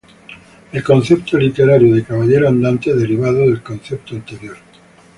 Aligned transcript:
El 0.71 0.83
concepto 0.83 1.37
literario 1.37 1.93
de 1.93 2.03
caballero 2.03 2.47
andante, 2.49 2.91
derivado 2.91 3.41
del 3.41 3.61
concepto 3.61 4.15
anterior. 4.15 4.57